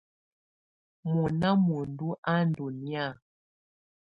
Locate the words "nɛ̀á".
2.83-3.07